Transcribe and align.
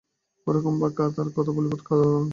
ওরকম 0.47 0.73
বাঁকা 0.81 1.03
তার 1.07 1.25
মনের 1.25 1.35
কথা 1.37 1.51
বলিবার 1.51 1.81
ধরন। 1.89 2.25